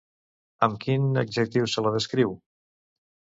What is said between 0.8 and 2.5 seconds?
quin adjectiu se la descriu?